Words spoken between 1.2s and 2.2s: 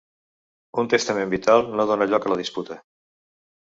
vital no dona